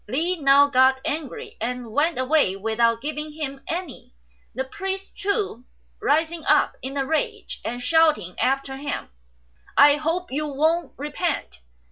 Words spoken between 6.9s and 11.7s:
a rage and shouting after him, "I hope you won't repent."